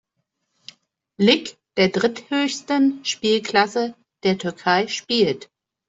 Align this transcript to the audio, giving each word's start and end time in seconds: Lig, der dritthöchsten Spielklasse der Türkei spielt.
Lig, 1.19 1.59
der 1.77 1.89
dritthöchsten 1.89 3.05
Spielklasse 3.05 3.93
der 4.23 4.39
Türkei 4.39 4.87
spielt. 4.87 5.51